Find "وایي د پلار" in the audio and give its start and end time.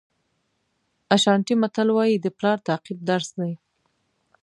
1.93-2.57